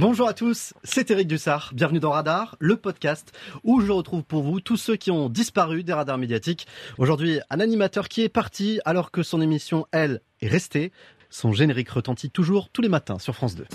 [0.00, 1.72] Bonjour à tous, c'est Eric Dussard.
[1.74, 3.32] Bienvenue dans Radar, le podcast
[3.64, 6.66] où je retrouve pour vous tous ceux qui ont disparu des radars médiatiques.
[6.96, 10.90] Aujourd'hui, un animateur qui est parti alors que son émission, elle, est restée.
[11.28, 13.66] Son générique retentit toujours tous les matins sur France 2.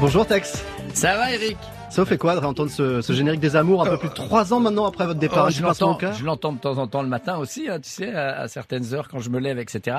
[0.00, 0.64] Bonjour Tex.
[0.94, 1.58] Ça va Eric
[1.90, 4.14] ça vous fait quoi de réentendre ce, ce générique des amours un peu plus de
[4.14, 5.46] trois ans maintenant après votre départ?
[5.46, 8.94] oh, Je l'entends de temps en temps le matin aussi, hein, tu sais, à, certaines
[8.94, 9.98] heures quand je me lève, etc.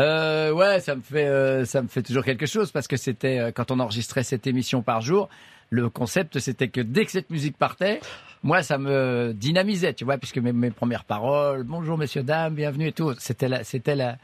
[0.00, 3.38] Euh, ouais, ça me fait, euh, ça me fait toujours quelque chose parce que c'était
[3.38, 5.28] euh, quand on enregistrait cette émission par jour.
[5.68, 8.00] Le concept, c'était que dès que cette musique partait,
[8.42, 12.86] moi, ça me dynamisait, tu vois, puisque mes, mes premières paroles, bonjour messieurs dames, bienvenue
[12.86, 14.16] et tout, c'était la, c'était la,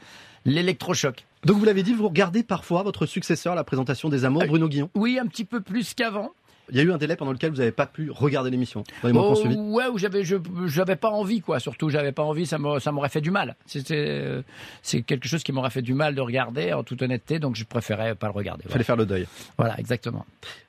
[0.45, 1.25] l'électrochoc.
[1.45, 4.89] Donc vous l'avez dit, vous regardez parfois votre successeur, la présentation des amours, Bruno Guillon?
[4.95, 6.31] Oui, un petit peu plus qu'avant.
[6.69, 9.07] Il y a eu un délai pendant lequel vous n'avez pas pu regarder l'émission dans
[9.07, 11.59] les mois oh, Ouais, où j'avais, je, j'avais pas envie, quoi.
[11.59, 13.55] Surtout, j'avais pas envie, ça m'aurait fait du mal.
[13.65, 14.41] C'était, euh,
[14.81, 17.65] c'est quelque chose qui m'aurait fait du mal de regarder, en toute honnêteté, donc je
[17.65, 18.63] préférais pas le regarder.
[18.65, 19.27] Il fallait faire le deuil.
[19.57, 20.25] Voilà, exactement.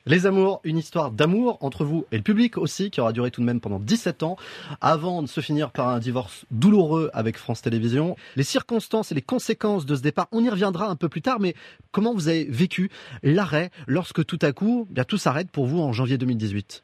[0.06, 3.40] Les Amours, une histoire d'amour entre vous et le public aussi, qui aura duré tout
[3.40, 4.36] de même pendant 17 ans,
[4.82, 8.14] avant de se finir par un divorce douloureux avec France Télévisions.
[8.36, 11.40] Les circonstances et les conséquences de ce départ, on y reviendra un peu plus tard,
[11.40, 11.54] mais
[11.90, 12.90] comment vous avez vécu
[13.22, 16.82] l'arrêt lorsque tout à coup, bien tout s'arrête pour vous en janvier 2018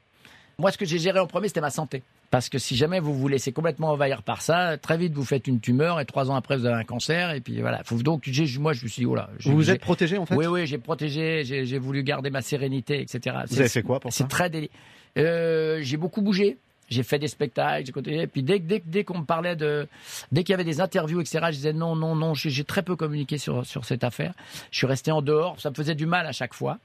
[0.59, 2.03] Moi, ce que j'ai géré en premier, c'était ma santé.
[2.31, 5.49] Parce que si jamais vous vous laissez complètement envahir par ça, très vite vous faites
[5.49, 7.83] une tumeur et trois ans après vous avez un cancer et puis voilà.
[7.83, 9.31] Faut donc moi je me suis dit oh là.
[9.41, 10.37] Vous vous êtes protégé en fait.
[10.37, 13.37] Oui oui j'ai protégé, j'ai voulu garder ma sérénité etc.
[13.49, 14.73] Vous avez fait quoi pour ça C'est très délicat.
[15.19, 16.57] Euh, j'ai beaucoup bougé.
[16.89, 18.23] J'ai fait des spectacles, j'ai continué.
[18.23, 19.87] Et puis dès, dès, dès qu'on me parlait de,
[20.33, 22.35] dès qu'il y avait des interviews, etc., je disais non, non, non.
[22.35, 24.35] J'ai très peu communiqué sur sur cette affaire.
[24.73, 25.61] Je suis resté en dehors.
[25.61, 26.79] Ça me faisait du mal à chaque fois.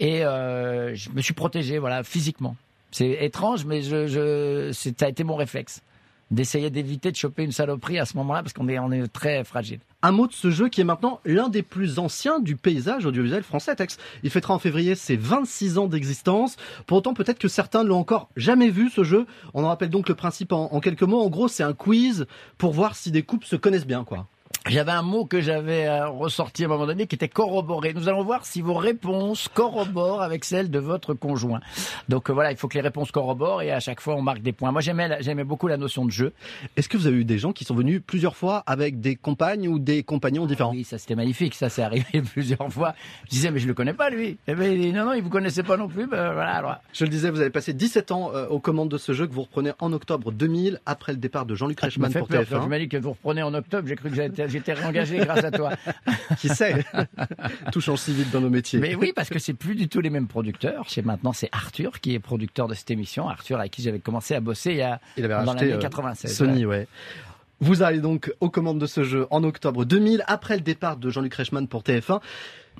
[0.00, 2.56] Et euh, je me suis protégé, voilà, physiquement.
[2.90, 5.82] C'est étrange, mais je, je, ça a été mon réflexe
[6.30, 9.44] d'essayer d'éviter de choper une saloperie à ce moment-là parce qu'on est, on est très
[9.44, 9.80] fragile.
[10.02, 13.42] Un mot de ce jeu qui est maintenant l'un des plus anciens du paysage audiovisuel
[13.42, 13.98] français, Tex.
[14.22, 16.56] Il fêtera en février ses 26 ans d'existence.
[16.86, 19.26] Pour autant, peut-être que certains ne l'ont encore jamais vu, ce jeu.
[19.54, 21.22] On en rappelle donc le principe en, en quelques mots.
[21.22, 22.26] En gros, c'est un quiz
[22.58, 24.26] pour voir si des couples se connaissent bien, quoi
[24.66, 27.92] j'avais un mot que j'avais euh, ressorti à un moment donné qui était corroboré.
[27.94, 31.60] Nous allons voir si vos réponses corroborent avec celles de votre conjoint.
[32.08, 34.42] Donc euh, voilà, il faut que les réponses corroborent et à chaque fois on marque
[34.42, 34.72] des points.
[34.72, 36.32] Moi j'aimais j'aimais beaucoup la notion de jeu.
[36.76, 39.68] Est-ce que vous avez eu des gens qui sont venus plusieurs fois avec des compagnes
[39.68, 40.72] ou des compagnons différents?
[40.72, 42.94] Oui, ça c'était magnifique, ça s'est arrivé plusieurs fois.
[43.26, 44.28] Je disais mais je le connais pas lui.
[44.28, 46.06] Et eh ben, non non, il vous connaissait pas non plus.
[46.06, 46.52] Ben, voilà.
[46.54, 46.76] Alors...
[46.92, 49.32] Je le disais, vous avez passé 17 ans euh, aux commandes de ce jeu que
[49.32, 52.62] vous reprenez en octobre 2000 après le départ de Jean-Luc ah, Reichmann pour TF1.
[52.62, 55.44] Je m'as dit que vous reprenez en octobre, j'ai cru que j'étais j'étais réengagé grâce
[55.44, 55.72] à toi.
[56.38, 56.84] Qui sait?
[57.72, 58.78] Tout change si vite dans nos métiers.
[58.78, 60.88] Mais oui, parce que c'est plus du tout les mêmes producteurs.
[60.88, 63.28] Chez maintenant, c'est Arthur qui est producteur de cette émission.
[63.28, 66.30] Arthur avec qui j'avais commencé à bosser il y a il avait dans l'année 96.
[66.30, 66.86] Euh, Sony, ouais.
[67.60, 71.08] Vous arrivez donc aux commandes de ce jeu en octobre 2000, après le départ de
[71.08, 72.20] Jean-Luc Reichmann pour TF1.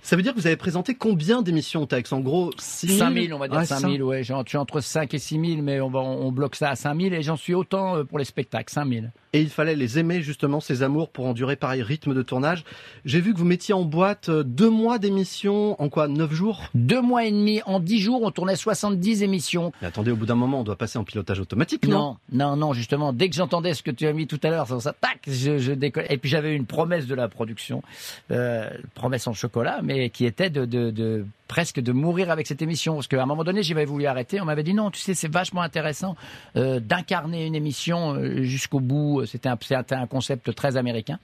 [0.02, 2.12] Ça veut dire que vous avez présenté combien d'émissions, Tex?
[2.12, 4.22] En gros, 6 000 5 000, on va dire 5 000, ouais.
[4.22, 7.14] Je suis entre 5 et 6 000, mais on, on bloque ça à 5 000
[7.14, 10.22] et j'en suis autant euh, pour les spectacles, 5 000 et il fallait les aimer
[10.22, 12.64] justement ces amours pour endurer pareil rythme de tournage.
[13.04, 16.06] J'ai vu que vous mettiez en boîte euh, deux mois d'émissions en quoi?
[16.06, 16.62] Neuf jours?
[16.74, 19.72] Deux mois et demi en dix jours, on tournait 70 émissions.
[19.82, 22.16] Mais attendez, au bout d'un moment, on doit passer en pilotage automatique, non?
[22.30, 24.68] Non, non, non, justement, dès que j'entendais ce que tu as mis tout à l'heure,
[24.80, 26.06] ça, tac, je, je décolle.
[26.10, 27.82] Et puis j'avais une promesse de la production,
[28.30, 32.94] euh, promesse en chocolat, mais qui était de, presque de mourir avec cette émission.
[32.94, 34.40] Parce qu'à un moment donné, j'avais voulu arrêter.
[34.40, 36.16] On m'avait dit non, tu sais, c'est vachement intéressant
[36.56, 39.24] euh, d'incarner une émission euh, jusqu'au bout.
[39.26, 39.58] C'était un,
[39.90, 41.18] un concept très américain.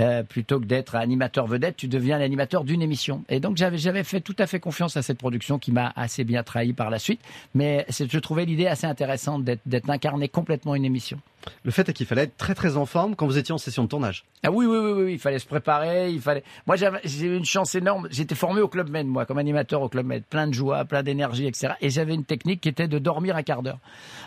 [0.00, 3.22] Euh, plutôt que d'être animateur vedette, tu deviens l'animateur d'une émission.
[3.28, 6.24] Et donc j'avais j'avais fait tout à fait confiance à cette production qui m'a assez
[6.24, 7.20] bien trahi par la suite,
[7.54, 11.20] mais je trouvais l'idée assez intéressante d'être incarné complètement une émission.
[11.64, 13.84] Le fait est qu'il fallait être très très en forme quand vous étiez en session
[13.84, 14.24] de tournage.
[14.42, 16.44] Ah oui, oui, oui, oui, il fallait se préparer, il fallait.
[16.66, 18.08] Moi, j'ai eu une chance énorme.
[18.10, 21.02] J'étais formé au Club Med, moi, comme animateur au Club Med, plein de joie, plein
[21.02, 21.74] d'énergie, etc.
[21.80, 23.78] Et j'avais une technique qui était de dormir un quart d'heure.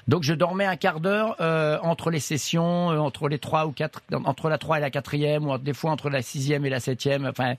[0.07, 3.71] Donc, je dormais un quart d'heure euh, entre les sessions, euh, entre les trois ou
[3.71, 6.79] quatre, entre la trois et la quatrième, ou des fois entre la sixième et la
[6.79, 7.25] septième.
[7.25, 7.55] Enfin,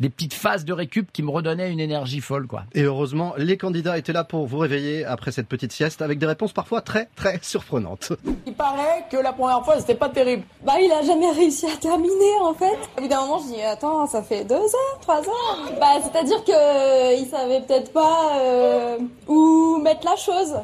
[0.00, 2.64] des petites phases de récup qui me redonnaient une énergie folle, quoi.
[2.74, 6.26] Et heureusement, les candidats étaient là pour vous réveiller après cette petite sieste, avec des
[6.26, 8.12] réponses parfois très très surprenantes.
[8.46, 10.44] Il paraît que la première fois, c'était pas terrible.
[10.62, 12.78] Bah, il a jamais réussi à terminer, en fait.
[12.98, 15.58] Évidemment, je dis, attends, ça fait deux heures, trois heures.
[15.80, 20.54] Bah, c'est-à-dire que euh, il savait peut-être pas euh, où mettre la chose.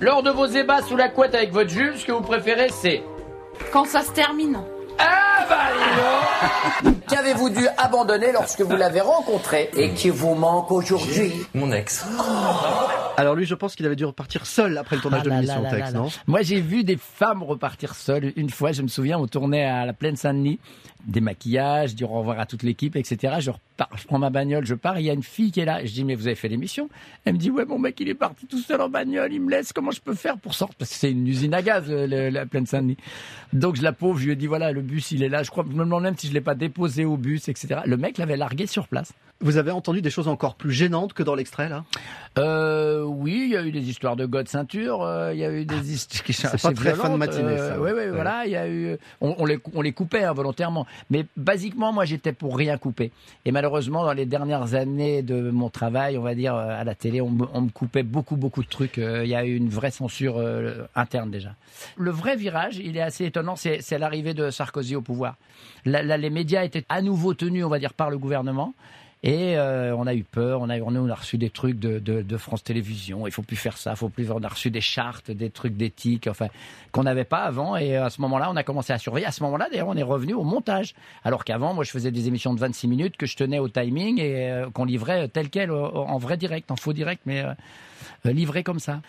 [0.00, 3.02] Lors de vos ébats sous la couette avec votre juge, ce que vous préférez, c'est
[3.72, 4.58] quand ça se termine.
[4.98, 11.70] Ah bah Qu'avez-vous dû abandonner lorsque vous l'avez rencontré et qui vous manque aujourd'hui Mon
[11.70, 12.04] ex.
[13.16, 15.62] Alors lui, je pense qu'il avait dû repartir seul après le tournage ah de l'émission
[15.70, 16.08] Tex, non?
[16.26, 18.32] Moi, j'ai vu des femmes repartir seules.
[18.36, 20.58] Une fois, je me souviens, on tournait à la Plaine Saint-Denis
[21.06, 23.36] des maquillages, dire au revoir à toute l'équipe, etc.
[23.38, 25.64] Je repars, je prends ma bagnole, je pars, il y a une fille qui est
[25.64, 25.84] là.
[25.84, 26.88] Je dis, mais vous avez fait l'émission?
[27.24, 29.50] Elle me dit, ouais, mon mec, il est parti tout seul en bagnole, il me
[29.50, 32.46] laisse, comment je peux faire pour sortir Parce que c'est une usine à gaz, la
[32.46, 32.96] plaine Saint-Denis.
[33.52, 35.42] Donc je la pauvre, je lui ai dit, voilà, le bus, il est là.
[35.42, 37.80] Je crois, je me demande même si je l'ai pas déposé au bus, etc.
[37.84, 39.12] Le mec l'avait largué sur place.
[39.40, 41.84] Vous avez entendu des choses encore plus gênantes que dans l'extrait, là?
[42.38, 45.52] Euh, Oui, il y a eu des histoires de God ceinture, euh, il y a
[45.52, 47.78] eu des histoires qui sont pas très fin de matinée, ça.
[47.78, 48.96] oui, oui, voilà, il y a eu...
[49.20, 50.86] On, les, on les coupait hein, volontairement.
[51.10, 53.12] Mais basiquement, moi, j'étais pour rien couper.
[53.44, 56.94] Et malheureusement, dans les dernières années de mon travail, on va dire, euh, à la
[56.94, 58.96] télé, on, me coupait beaucoup, beaucoup de trucs.
[58.96, 60.42] Il y a eu une vraie censure
[60.94, 61.54] interne, déjà.
[61.98, 65.36] Le vrai virage, il est assez étonnant, c'est l'arrivée de Sarkozy au pouvoir.
[65.84, 68.74] Là, les médias étaient à nouveau tenus, on va dire, par le gouvernement.
[69.22, 72.22] Et euh, on a eu peur, on a, on a reçu des trucs de, de,
[72.22, 74.30] de France Télévisions, il faut plus faire ça, il faut plus.
[74.30, 76.48] On a reçu des chartes, des trucs d'éthique, enfin
[76.92, 77.76] qu'on n'avait pas avant.
[77.76, 79.26] Et à ce moment-là, on a commencé à surveiller.
[79.26, 80.94] À ce moment-là, d'ailleurs, on est revenu au montage.
[81.24, 84.20] Alors qu'avant, moi, je faisais des émissions de 26 minutes que je tenais au timing
[84.20, 87.52] et euh, qu'on livrait tel quel en vrai direct, en faux direct, mais euh,
[88.24, 89.00] livré comme ça.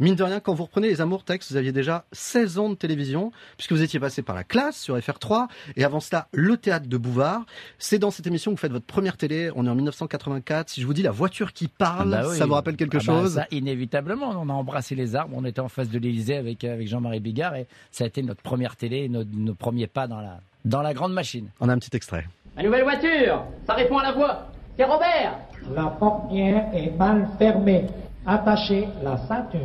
[0.00, 2.74] Mine de rien, quand vous reprenez les Amours Textes, vous aviez déjà 16 ans de
[2.74, 6.88] télévision, puisque vous étiez passé par la classe sur FR3, et avant cela, le théâtre
[6.88, 7.44] de Bouvard.
[7.78, 10.70] C'est dans cette émission que vous faites votre première télé, on est en 1984.
[10.70, 13.04] Si je vous dis la voiture qui parle, ah bah ça vous rappelle quelque ah
[13.06, 16.36] bah chose ça, Inévitablement, on a embrassé les arbres, on était en face de l'Élysée
[16.36, 20.06] avec, avec Jean-Marie Bigard, et ça a été notre première télé, nos, nos premiers pas
[20.06, 21.48] dans la, dans la grande machine.
[21.60, 22.26] On a un petit extrait.
[22.56, 24.46] La nouvelle voiture, ça répond à la voix.
[24.78, 25.36] C'est Robert
[25.74, 27.84] La portière est mal fermée.
[28.26, 29.60] Attachez la ceinture.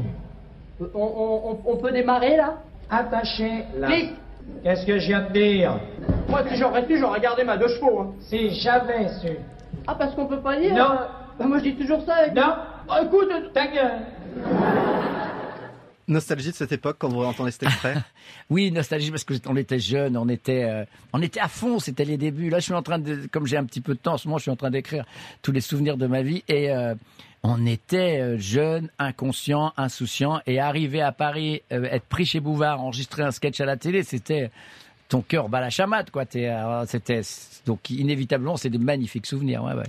[0.94, 2.56] On, peut démarrer là?
[2.90, 3.90] Attachez la.
[4.64, 5.80] Qu'est-ce que je viens de dire?
[6.30, 8.00] Moi, si j'aurais su, j'aurais gardé ma deux chevaux.
[8.00, 8.14] Hein.
[8.22, 9.38] Si j'avais su.
[9.88, 11.00] Ah, parce qu'on peut pas dire Non.
[11.40, 12.28] Bah, moi, je dis toujours ça.
[12.28, 12.56] Non.
[12.88, 13.30] Bah, écoute.
[13.54, 14.02] Ta gueule.
[16.08, 17.96] Nostalgie de cette époque quand vous entendez cet extrait?
[18.50, 22.06] Oui, nostalgie parce que on était jeunes, on était, euh, on était à fond, c'était
[22.06, 22.50] les débuts.
[22.50, 24.28] Là, je suis en train de, comme j'ai un petit peu de temps en ce
[24.28, 25.04] moment, je suis en train d'écrire
[25.42, 26.94] tous les souvenirs de ma vie et euh,
[27.48, 33.24] on était euh, jeunes, inconscients, insouciants et arriver à Paris, être pris chez Bouvard, enregistrer
[33.24, 34.50] un sketch à la télé, c'était
[35.10, 36.26] ton cœur bat la chamade, quoi.
[36.88, 37.22] C'était
[37.66, 39.64] donc inévitablement, c'est des magnifiques souvenirs.
[39.64, 39.84] Ouais, ouais.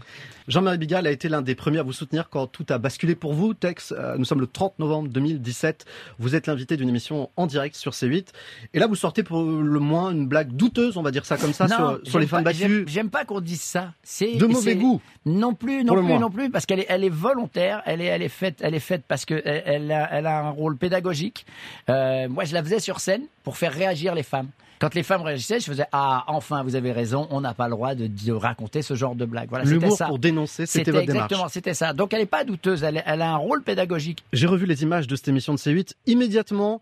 [0.48, 3.34] Jean-Marie Bigal a été l'un des premiers à vous soutenir quand tout a basculé pour
[3.34, 3.52] vous.
[3.52, 5.84] Tex, euh, nous sommes le 30 novembre 2017.
[6.18, 8.28] Vous êtes l'invité d'une émission en direct sur C8.
[8.72, 11.52] Et là, vous sortez pour le moins une blague douteuse, on va dire ça comme
[11.52, 11.66] ça,
[12.04, 12.84] sur, les femmes battues.
[12.86, 13.92] J'aime pas qu'on dise ça.
[14.02, 15.00] C'est de mauvais goût.
[15.24, 17.82] Non plus, non plus, non plus, parce qu'elle est, elle est volontaire.
[17.84, 20.50] Elle est, elle est faite, elle est faite parce que elle, a, elle a un
[20.50, 21.44] rôle pédagogique.
[21.90, 24.48] Euh, moi, je la faisais sur scène pour faire réagir les femmes.
[24.78, 27.72] Quand les femmes réagissaient, je faisais ah enfin vous avez raison, on n'a pas le
[27.72, 29.48] droit de, de, raconter ce genre de blague.
[29.48, 31.92] Voilà, L'humour pour dénoncer, c'était votre exactement, c'était ça.
[31.92, 34.24] Donc elle n'est pas douteuse, elle, elle a un rôle pédagogique.
[34.32, 36.80] J'ai revu les images de cette émission de C8 immédiatement.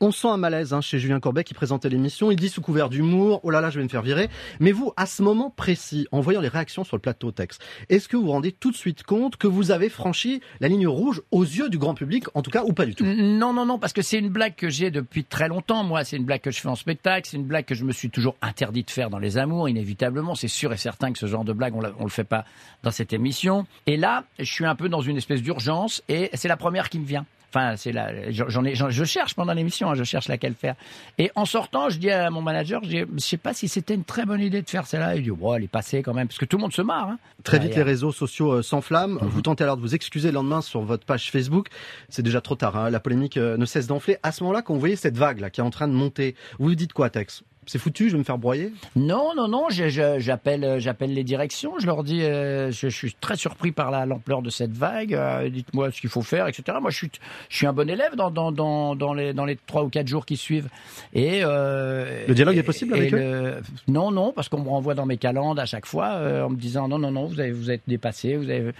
[0.00, 2.30] On sent un malaise hein, chez Julien Corbet qui présentait l'émission.
[2.30, 4.28] Il dit sous couvert d'humour, oh là là, je vais me faire virer.
[4.60, 8.06] Mais vous, à ce moment précis, en voyant les réactions sur le plateau texte, est-ce
[8.06, 11.20] que vous vous rendez tout de suite compte que vous avez franchi la ligne rouge
[11.32, 13.04] aux yeux du grand public, en tout cas, ou pas du tout?
[13.04, 15.82] Non, non, non, parce que c'est une blague que j'ai depuis très longtemps.
[15.82, 17.90] Moi, c'est une blague que je fais en spectacle, c'est une blague que je me
[17.90, 20.36] suis toujours interdit de faire dans les amours, inévitablement.
[20.36, 22.44] C'est sûr et certain que ce genre de blague, on, on le fait pas
[22.84, 23.66] dans cette émission.
[23.88, 27.00] Et là, je suis un peu dans une espèce d'urgence et c'est la première qui
[27.00, 27.26] me vient.
[27.50, 30.74] Enfin, c'est là, j'en ai, je cherche pendant l'émission, hein, je cherche laquelle faire.
[31.16, 34.04] Et en sortant, je dis à mon manager, je, dis, sais pas si c'était une
[34.04, 35.16] très bonne idée de faire celle-là.
[35.16, 37.08] Il dit, bon, elle est passée quand même, parce que tout le monde se marre.
[37.08, 37.18] Hein.
[37.44, 39.20] Très vite, les réseaux sociaux euh, s'enflamment.
[39.22, 39.28] Mhm.
[39.28, 41.68] Vous tentez alors de vous excuser le lendemain sur votre page Facebook.
[42.10, 42.76] C'est déjà trop tard.
[42.76, 42.90] Hein.
[42.90, 44.18] La polémique euh, ne cesse d'enfler.
[44.22, 46.34] À ce moment-là, quand vous voyez cette vague là qui est en train de monter,
[46.58, 47.42] vous vous dites quoi, Tex?
[47.68, 51.74] C'est foutu, je vais me faire broyer Non, non, non, j'appelle, euh, j'appelle les directions,
[51.78, 55.90] je leur dis, euh, je, suis très surpris par l'ampleur de cette vague, euh, dites-moi
[55.90, 56.78] ce qu'il faut faire, etc.
[56.80, 57.10] Moi, je suis,
[57.50, 60.08] je suis un bon élève dans, dans, dans, dans les dans les trois ou quatre
[60.08, 60.68] jours qui suivent.
[61.12, 63.60] Et le dialogue est possible avec eux?
[63.86, 66.88] Non, non, parce qu'on me renvoie dans mes calendes à chaque fois en me disant
[66.88, 68.72] non, non, non, vous avez vous êtes dépassé, vous avez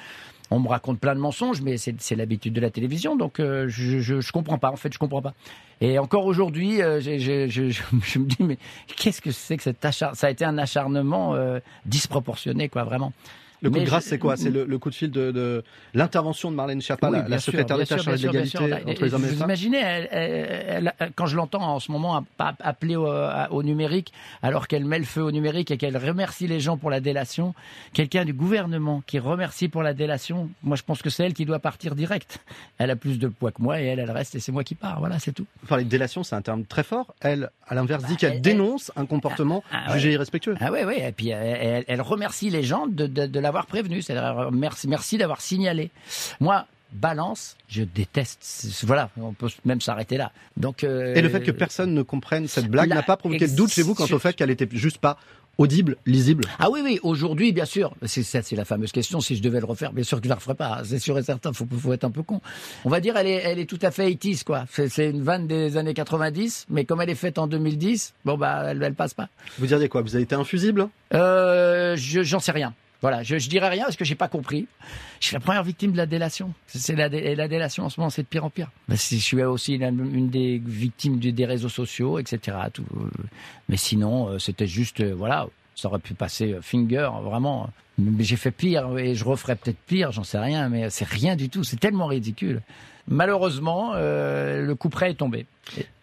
[0.51, 4.21] on me raconte plein de mensonges, mais c'est l'habitude de la télévision, donc je, je,
[4.21, 4.71] je comprends pas.
[4.71, 5.35] En fait, je comprends pas.
[5.81, 8.59] Et encore aujourd'hui, euh, je, je, me dis, mais
[8.97, 10.15] qu'est-ce que c'est que cet acharnement?
[10.15, 13.13] Ça a été un acharnement euh, disproportionné, quoi, vraiment.
[13.63, 14.37] Le coup de grâce, c'est quoi?
[14.37, 18.27] C'est le, coup de fil de, de l'intervention de Marlène Schiappa, la, secrétaire d'État chargée
[18.27, 19.39] de l'égalité entre les hommes et les femmes.
[19.39, 23.09] Vous imaginez, elle, quand je l'entends en ce moment appeler au,
[23.51, 24.13] au numérique,
[24.43, 27.55] alors qu'elle met le feu au numérique et qu'elle remercie les gens pour la délation,
[27.93, 31.45] quelqu'un du gouvernement qui remercie pour la délation, moi je pense que c'est elle qui
[31.45, 32.41] doit partir direct.
[32.79, 34.75] Elle a plus de poids que moi et elle, elle reste et c'est moi qui
[34.75, 35.01] pars.
[35.01, 35.47] Voilà, c'est tout.
[35.63, 37.15] Vous parlez de délation, c'est un terme très fort.
[37.21, 40.57] Elle, à l'inverse, dit bah, qu'elle dénonce un comportement ah, ah, jugé irrespectueux.
[40.61, 40.95] Ah oui, oui.
[40.99, 44.89] Et puis elle, elle, remercie les gens de, de, de la d'avoir prévenu, euh, merci,
[44.89, 45.91] merci d'avoir signalé.
[46.39, 48.45] Moi, balance, je déteste.
[48.85, 50.33] Voilà, on peut même s'arrêter là.
[50.59, 53.57] Donc euh, et le fait que personne ne comprenne cette blague n'a pas provoqué de
[53.57, 55.17] doute chez vous quant au fait qu'elle était juste pas
[55.57, 56.45] audible, lisible?
[56.59, 57.95] Ah oui, oui, aujourd'hui, bien sûr.
[58.05, 59.21] C'est ça, c'est la fameuse question.
[59.21, 60.83] Si je devais le refaire, bien sûr que je la referais pas.
[60.85, 61.53] C'est sûr et certain.
[61.53, 62.41] Faut, faut être un peu con.
[62.85, 64.65] On va dire, elle est, elle est tout à fait 80 quoi.
[64.71, 68.63] C'est une vanne des années 90, mais comme elle est faite en 2010, bon bah,
[68.67, 69.29] elle, elle passe pas.
[69.59, 70.03] Vous diriez quoi?
[70.03, 70.89] Vous avez été infusible?
[71.15, 72.75] Euh, je, j'en sais rien.
[73.01, 74.67] Voilà, je, je dirais rien parce que j'ai pas compris.
[75.21, 76.53] Je suis la première victime de la délation.
[76.67, 78.71] C'est la, dé- et la délation en ce moment, c'est de pire en pire.
[78.89, 82.57] Ben, je suis aussi une, des victimes des réseaux sociaux, etc.
[82.79, 82.83] Euh,
[83.69, 87.71] Mais sinon, euh, c'était juste, euh, voilà, ça aurait pu passer finger, vraiment.
[87.99, 91.37] Mais j'ai fait pire et je referais peut-être pire, j'en sais rien, mais c'est rien
[91.37, 91.63] du tout.
[91.65, 92.63] C'est tellement ridicule.
[93.07, 95.47] Malheureusement, le coup près est tombé.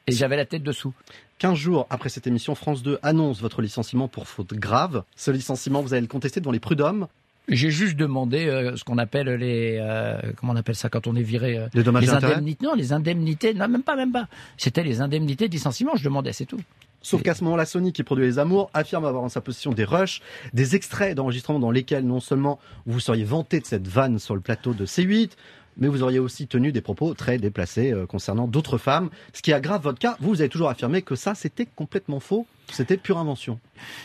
[0.07, 0.93] Et j'avais la tête dessous.
[1.39, 5.03] 15 jours après cette émission, France 2 annonce votre licenciement pour faute grave.
[5.15, 7.07] Ce licenciement, vous allez le contester devant les prud'hommes.
[7.47, 11.15] J'ai juste demandé euh, ce qu'on appelle les euh, comment on appelle ça quand on
[11.15, 14.27] est viré euh, Les dommages les indemnités non les indemnités non même pas même pas
[14.57, 16.59] c'était les indemnités de licenciement je demandais c'est tout
[17.03, 19.83] Sauf qu'à ce moment-là, Sony, qui produit Les Amours, affirme avoir en sa possession des
[19.83, 20.23] rushs,
[20.55, 24.41] des extraits d'enregistrements dans lesquels non seulement vous seriez vanté de cette vanne sur le
[24.41, 25.29] plateau de C8,
[25.77, 29.09] mais vous auriez aussi tenu des propos très déplacés euh, concernant d'autres femmes.
[29.33, 32.45] Ce qui aggrave votre cas, vous, vous avez toujours affirmé que ça, c'était complètement faux,
[32.71, 33.59] c'était pure invention.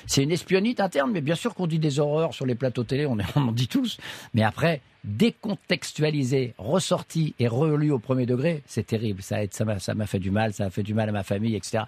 [0.06, 3.06] c'est une espionnite interne mais bien sûr qu'on dit des horreurs sur les plateaux télé
[3.06, 3.98] on, on en dit tous
[4.34, 8.62] mais après décontextualisé ressorti et relu au premier degré.
[8.66, 11.12] C'est terrible ça m'a ça m'a fait du mal ça a fait du mal à
[11.12, 11.84] ma famille etc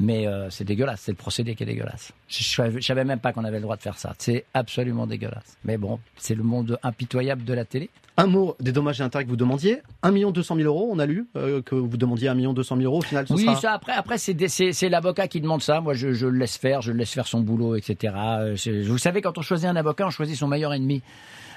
[0.00, 2.12] mais euh, c'est dégueulasse c'est le procédé qui est dégueulasse.
[2.28, 4.14] Je, je savais- même pas qu'on avait le droit de faire ça.
[4.18, 5.56] C'est absolument dégueulasse.
[5.64, 7.90] Mais bon c'est le monde impitoyable de la télé.
[8.18, 11.06] Un mot des dommages et intérêts que vous demandiez, 1 200 000 euros, on a
[11.06, 13.56] lu euh, que vous demandiez 1 200 000 euros, au final ce Oui, sera...
[13.56, 15.80] ça après, après c'est l'avocat qui demande ça.
[15.80, 18.14] Moi, je, je le laisse faire, je le laisse faire son boulot, etc.
[18.40, 21.00] Euh, Vous savez, quand on choisit un avocat, on choisit son meilleur ennemi.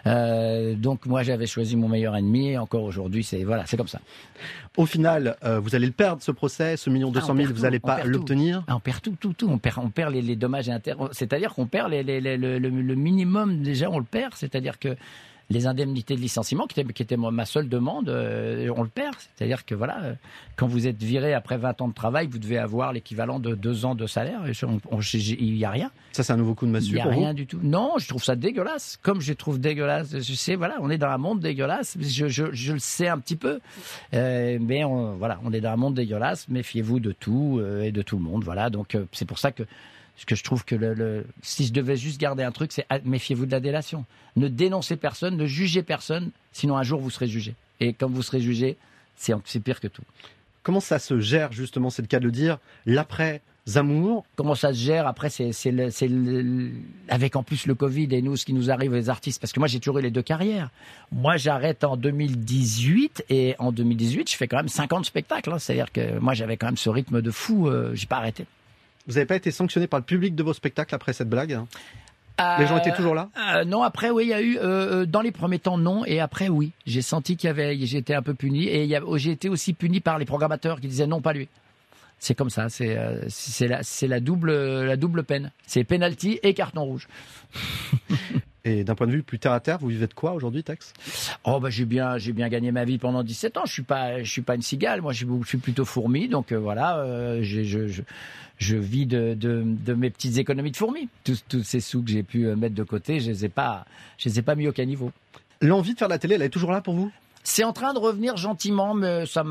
[0.07, 2.49] Euh, donc moi, j'avais choisi mon meilleur ennemi.
[2.49, 3.99] Et encore aujourd'hui, c'est voilà, c'est comme ça.
[4.77, 7.51] Au final, euh, vous allez le perdre ce procès, ce million 200 Ah, 000, perd
[7.57, 8.63] vous n'allez pas l'obtenir.
[8.67, 9.47] Ah, on perd tout, tout, tout.
[9.49, 10.99] On perd, on perd les, les dommages et intérêts.
[11.11, 14.33] C'est-à-dire qu'on perd les, les- les- le, le- le minimum déjà, on le perd.
[14.35, 14.95] C'est-à-dire que
[15.49, 19.15] les indemnités de licenciement, qui était, qui était ma seule demande, euh, on le perd.
[19.35, 20.13] C'est-à-dire que voilà, euh,
[20.55, 23.85] quand vous êtes viré après 20 ans de travail, vous devez avoir l'équivalent de deux
[23.85, 24.41] ans de salaire.
[24.47, 25.91] Et on- on- j'ai- il n'y a rien.
[26.13, 27.59] Ça, c'est un nouveau coup de Il massue n'y a pour rien vous du tout.
[27.61, 28.97] Non, je trouve ça dégueulasse.
[29.03, 31.95] Comme je trouve dégueulasse, je sais, voilà, on est dans un monde dégueulasse.
[31.99, 33.59] Je, je, je le sais un petit peu,
[34.13, 36.47] Euh, mais on, voilà, on est dans un monde dégueulasse.
[36.49, 38.43] Méfiez-vous de tout et de tout le monde.
[38.43, 39.63] Voilà, donc c'est pour ça que
[40.17, 42.85] ce que je trouve que le, le- si je devais juste garder un truc, c'est
[42.89, 44.05] ah, méfiez-vous de la délation.
[44.35, 47.55] Ne dénoncez personne, ne jugez personne, sinon un jour vous serez jugé.
[47.79, 48.77] Et quand vous serez jugé,
[49.15, 50.03] c'est pire que tout.
[50.63, 54.73] Comment ça se gère justement, c'est le cas de le dire, l'après Zamour comment ça
[54.73, 55.51] se gère après c'est
[57.09, 59.59] avec en plus le Covid et nous ce qui nous arrive les artistes parce que
[59.59, 60.69] moi j'ai toujours eu les deux carrières
[61.11, 65.57] moi j'arrête en 2018 et en 2018 je fais quand même 50 spectacles hein.
[65.57, 68.17] c'est à dire que moi j'avais quand même ce rythme de fou euh, j'ai pas
[68.17, 68.45] arrêté
[69.07, 71.67] Vous n'avez pas été sanctionné par le public de vos spectacles après cette blague hein
[72.59, 74.61] Les gens étaient toujours là Euh, non, après oui, il y a eu euh,
[75.01, 76.71] euh, dans les premiers temps non et après oui.
[76.85, 79.73] J'ai senti qu'il y avait, j'ai été un peu puni et a- j'ai été aussi
[79.73, 81.47] puni par les programmateurs qui disaient non, pas lui.
[82.17, 84.51] C'est comme ça, c'est euh, c'est la c'est la double
[84.85, 85.51] la double peine.
[85.67, 87.07] C'est penalty et carton rouge.
[88.67, 90.91] Et d'un point de vue plus terre à terre, vous vivez de quoi aujourd'hui, Tex?
[91.43, 93.65] Oh bah j'ai bien j'ai bien gagné ma vie pendant 17 ans.
[93.65, 95.03] Je suis pas je suis pas une cigale.
[95.03, 96.27] Moi je suis, je suis plutôt fourmi.
[96.27, 98.01] Donc euh, voilà, euh, je, je
[98.57, 101.09] je vis de, de de mes petites économies de fourmis.
[101.23, 103.85] Tous tous ces sous que j'ai pu euh, mettre de côté, je les ai pas
[104.17, 105.11] je les ai pas mis au caniveau.
[105.61, 107.11] L'envie de faire la télé, elle est toujours là pour vous?
[107.43, 109.43] C'est en train de revenir gentiment, mais ça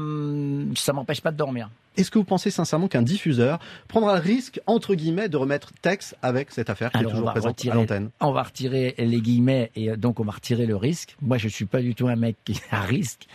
[0.75, 1.71] ça m'empêche pas de dormir.
[1.97, 3.59] Est-ce que vous pensez sincèrement qu'un diffuseur
[3.89, 7.31] prendra le risque, entre guillemets, de remettre Tex avec cette affaire qui Alors, est toujours
[7.33, 8.11] présente à l'antenne?
[8.21, 11.17] On va retirer les guillemets et euh, donc on va retirer le risque.
[11.23, 13.27] Moi, je suis pas du tout un mec qui a risque.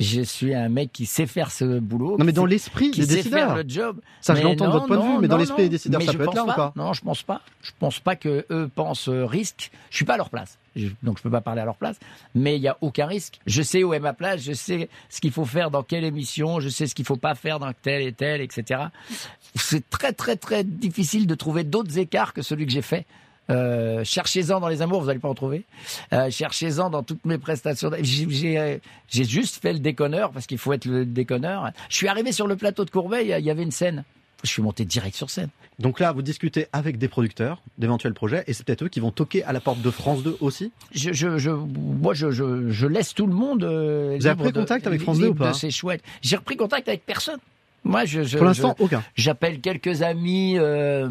[0.00, 2.16] Je suis un mec qui sait faire ce boulot.
[2.18, 3.56] Non, mais dans l'esprit qui des sait faire décideurs.
[3.56, 4.00] le job.
[4.20, 6.06] Ça, je Mais l'entends de votre point de vue, mais dans l'esprit des décideurs, Mais
[6.06, 6.72] ça je peut être là ou pas?
[6.76, 7.40] Non, je pense pas.
[7.62, 9.70] Je pense pas que eux pensent euh, risque.
[9.90, 10.58] Je suis pas à leur place.
[10.76, 11.96] Je- donc je peux pas parler à leur place.
[12.34, 13.40] Mais il y a aucun risque.
[13.46, 14.42] Je sais où est ma place.
[14.42, 16.60] Je sais ce qu'il faut faire dans quelle émission.
[16.60, 18.02] Je sais ce qu'il faut pas faire dans telle
[18.40, 18.80] et etc.
[19.54, 23.06] C'est très très très difficile de trouver d'autres écarts que celui que j'ai fait.
[23.50, 25.64] Euh, cherchez-en dans les amours, vous n'allez pas en trouver.
[26.12, 27.90] Euh, cherchez-en dans toutes mes prestations.
[28.02, 28.76] J'ai- euh,
[29.08, 31.70] j'ai juste fait le déconneur parce qu'il faut être le déconneur.
[31.88, 34.04] Je suis arrivé sur le plateau de Courbet, il y avait une scène.
[34.44, 35.48] Je suis monté direct sur scène.
[35.80, 39.10] Donc là, vous discutez avec des producteurs d'éventuels projets, et c'est peut-être eux qui vont
[39.12, 40.70] toquer à la porte de France 2 aussi?
[40.92, 43.64] Je, je, je, moi, je, laisse tout le monde.
[43.64, 46.02] euh, Vous avez repris de- contact avec France 2 ou pas de ses chouettes.
[46.20, 47.38] J'ai repris contact avec personne.
[47.84, 49.02] Moi, je, je, Pour l'instant, aucun.
[49.14, 51.08] J'appelle quelques amis euh,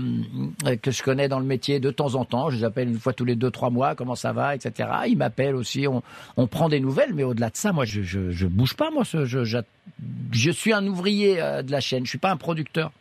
[0.82, 2.50] que je connais dans le métier de temps en temps.
[2.50, 4.90] Je les appelle une fois tous les deux, trois mois, comment ça va, etc.
[5.08, 5.88] Ils m'appellent aussi.
[5.88, 6.04] On,
[6.36, 8.92] on prend des nouvelles, mais au-delà de ça, moi, je, je, je bouge pas.
[8.92, 9.60] Moi, je, je,
[10.32, 12.06] je suis un ouvrier euh, de la chaîne.
[12.06, 12.92] Je suis pas un producteur.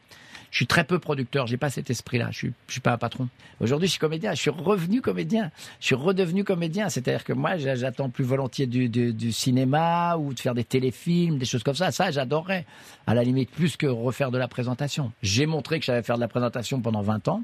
[0.51, 1.47] Je suis très peu producteur.
[1.47, 2.29] J'ai pas cet esprit-là.
[2.31, 3.29] Je suis, je suis pas un patron.
[3.61, 4.33] Aujourd'hui, je suis comédien.
[4.35, 5.51] Je suis revenu comédien.
[5.81, 6.89] Je suis redevenu comédien.
[6.89, 10.65] C'est-à-dire que moi, j'a- j'attends plus volontiers du, du, du cinéma ou de faire des
[10.65, 11.91] téléfilms, des choses comme ça.
[11.91, 12.65] Ça, j'adorerais.
[13.07, 15.13] À la limite, plus que refaire de la présentation.
[15.23, 17.43] J'ai montré que je savais faire de la présentation pendant 20 ans.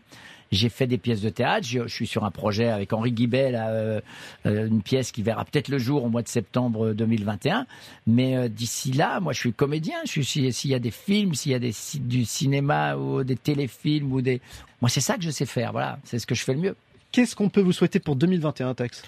[0.52, 1.66] J'ai fait des pièces de théâtre.
[1.66, 4.00] Je, suis sur un projet avec Henri Guibel, euh,
[4.46, 7.66] euh, une pièce qui verra peut-être le jour au mois de septembre 2021.
[8.06, 9.96] Mais euh, d'ici là, moi, je suis comédien.
[10.04, 13.36] Suis si- s'il y a des films, s'il y a des du cinéma ou des
[13.36, 14.40] téléfilms ou des,
[14.80, 15.72] moi, c'est ça que je sais faire.
[15.72, 16.76] Voilà, c'est ce que je fais le mieux.
[17.10, 19.02] Qu'est-ce qu'on peut vous souhaiter pour 2021, Tex?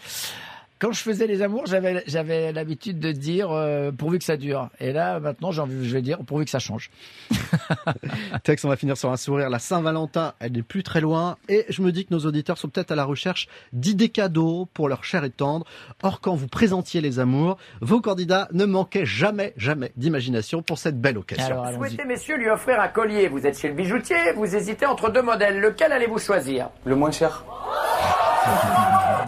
[0.81, 4.69] Quand je faisais les amours, j'avais j'avais l'habitude de dire euh, pourvu que ça dure.
[4.81, 6.91] Et là, maintenant, j'ai envie- je vais dire pourvu que ça change.
[8.43, 9.49] Tex, on va finir sur un sourire.
[9.51, 11.37] La Saint-Valentin, elle n'est plus très loin.
[11.49, 14.89] Et je me dis que nos auditeurs sont peut-être à la recherche d'idées cadeaux pour
[14.89, 15.65] leur chair et tendre.
[16.03, 21.01] Or, quand vous présentiez les amours, vos candidats ne manquaient jamais, jamais d'imagination pour cette
[21.01, 21.45] belle occasion.
[21.47, 21.89] Alors, allons-y.
[21.91, 23.29] Souhaitez, messieurs, lui offrir un collier.
[23.29, 25.61] Vous êtes chez le bijoutier, vous hésitez entre deux modèles.
[25.61, 26.69] Lequel allez-vous choisir?
[26.85, 27.45] Le moins cher.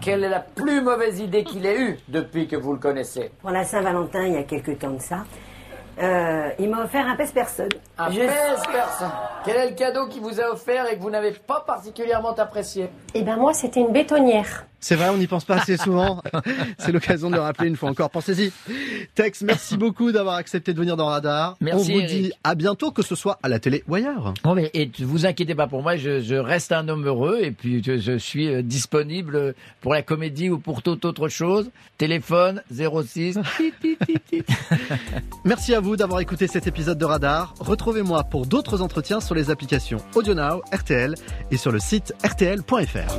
[0.03, 3.31] Quelle est la plus mauvaise idée qu'il ait eue depuis que vous le connaissez?
[3.41, 5.25] Pour la Saint-Valentin, il y a quelques temps de ça,
[6.01, 7.71] euh, il m'a offert un pèse-personne.
[7.99, 9.45] Je-.
[9.45, 12.91] Quel est le cadeau qu'il vous a offert et que vous n'avez pas particulièrement apprécié
[13.15, 14.65] Eh ben moi, c'était une bétonnière.
[14.79, 16.23] C'est vrai, on n'y pense pas assez souvent.
[16.79, 18.11] C'est l'occasion de le rappeler une fois encore.
[18.11, 18.53] Pensez-y.
[19.15, 21.57] Tex, merci beaucoup d'avoir accepté de venir dans Radar.
[21.61, 22.23] Merci, on vous Eric.
[22.23, 24.35] dit à bientôt, que ce soit à la télé ou ailleurs.
[24.45, 27.41] Bon, mais, et ne vous inquiétez pas pour moi, je, je reste un homme heureux
[27.43, 31.71] et puis je, je suis euh, disponible pour la comédie ou pour toute autre chose.
[31.99, 33.39] Téléphone 06.
[33.57, 34.45] tit, tit, tit, tit.
[35.45, 37.55] Merci à vous d'avoir écouté cet épisode de Radar
[37.87, 41.15] retrouvez-moi pour d'autres entretiens sur les applications AudioNow, RTL
[41.53, 43.15] et sur le site rtl.fr.